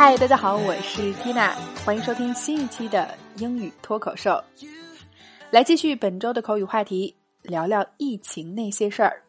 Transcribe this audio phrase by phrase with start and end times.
[0.00, 1.52] 嗨，大家好，我是 Tina，
[1.84, 4.42] 欢迎收听新一期的英语脱口秀。
[5.50, 9.22] 来继续本周的口语话题，聊聊疫情那些事儿。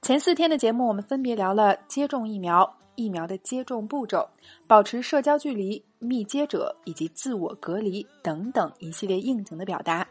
[0.00, 4.26] 前四天的节目，我们分别聊了接种疫苗、疫苗的接种步骤、
[4.66, 10.08] 保持社交距离、密接者以及自我隔离等等一系列应景的表达。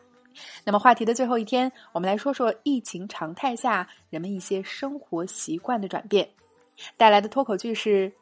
[0.63, 6.29] 那么话题的最后一天，我们来说说疫情常态下人们一些生活习惯的转变。
[6.97, 8.13] 带来的脱口句是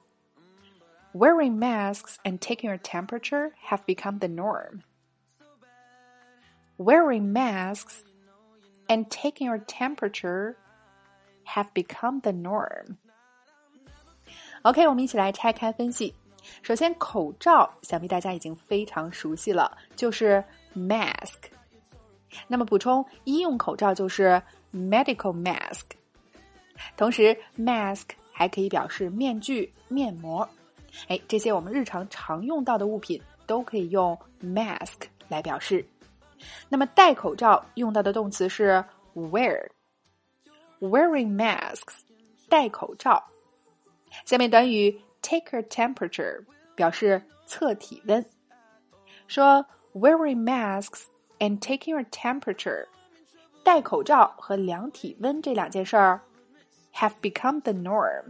[1.12, 4.82] ：Wearing masks and taking your temperature have become the norm.
[6.76, 8.04] Wearing masks
[8.88, 10.54] and taking your temperature
[11.44, 12.96] have become the norm.
[14.62, 16.14] OK，我们一起来拆开分析。
[16.62, 20.42] 首先，口罩想必大家已经非常熟悉了，就是
[20.74, 21.50] mask。
[22.46, 24.40] 那么补充，医用口罩就是
[24.72, 25.84] medical mask。
[26.96, 30.48] 同时，mask 还可以表示面具、面膜。
[31.07, 35.85] 哎，这些我们日常常用到的物品都可以用 mask 来表示。
[36.69, 38.83] 那么戴口罩用到的动词是
[39.15, 39.67] wear，wearing
[41.35, 42.01] masks，
[42.49, 43.23] 戴口罩。
[44.25, 48.25] 下面短语 take a temperature 表示测体温。
[49.27, 51.05] 说 wearing masks。
[51.39, 52.85] and taking your temperature，
[53.65, 56.21] 戴口罩和量体温这两件事儿
[56.93, 58.29] ，have become the norm。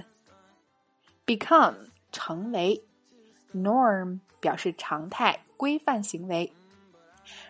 [1.27, 1.75] become
[2.13, 2.81] 成为
[3.53, 6.49] ，norm 表示常态、规范行为。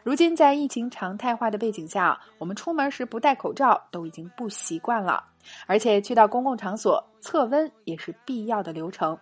[0.01, 5.23] 如今在疫情常态化的背景下，我们出门时不戴口罩都已经不习惯了，
[5.67, 9.15] 而且去到公共场所测温也是必要的流程。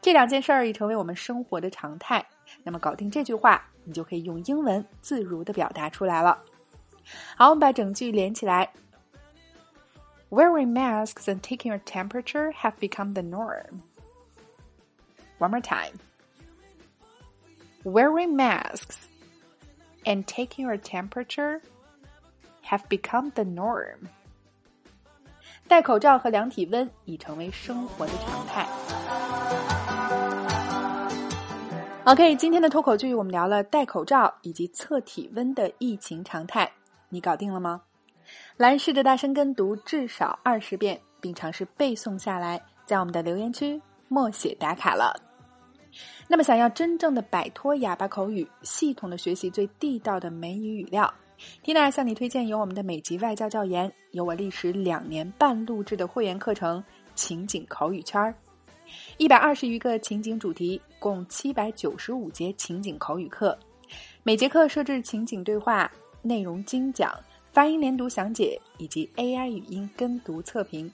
[0.00, 2.24] 这两件事儿已成为我们生活的常态。
[2.62, 3.60] 那么搞定这句话。
[3.86, 6.42] 你就可以用英文自如的表达出来了。
[7.36, 8.72] 好，我们把整句连起来。
[10.30, 13.82] Wearing masks and taking your temperature have become the norm.
[15.44, 15.98] One more time.
[17.84, 19.08] Wearing masks
[20.06, 21.60] and taking your temperature
[22.62, 24.08] have become the norm.
[25.68, 28.66] 戴口罩和量体温已成为生活的常态。
[32.04, 36.72] OK，今天的脱口剧我们聊了戴口罩以及测体温的疫情常态，
[37.10, 37.82] 你搞定了吗？
[38.56, 45.14] 来试着大声跟读至少二十遍，并尝试背诵下来，在我们的留言区默写打卡了。
[46.26, 51.12] 那么，想要真正的摆脱哑巴口语，系统的学习最地道的美语语料
[51.62, 56.80] ，Tina 向你推荐由我们的美籍外教教研，由我历时两年半录制的会员课程
[57.14, 58.30] 《情景口语圈儿》。
[59.16, 63.58] 一百二十余个情景主题，共七百九十五节情景口语课，
[64.22, 65.90] 每节课设置情景对话、
[66.22, 67.14] 内容精讲、
[67.50, 70.92] 发音连读详解以及 AI 语音跟读测评，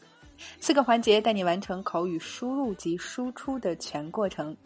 [0.61, 4.57] 四个环节带你完成口语输入及输出的全过程。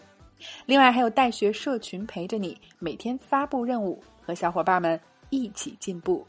[0.67, 5.01] 另外还有带学社群陪着你，每天发布任务，和小伙伴们
[5.31, 6.27] 一起进步。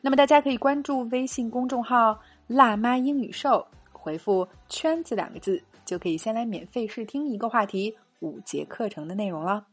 [0.00, 5.62] 那么大家可以关注微信公众号“辣妈英语秀”，回复“圈子”两个字。
[5.86, 9.66] 就可以先来免费试听一个话题五节课程的内容了。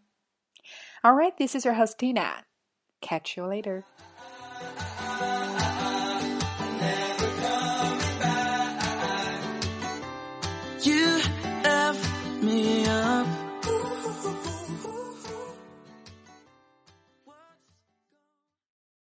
[1.03, 2.39] All right, this is your host Tina.
[3.01, 3.83] Catch you later.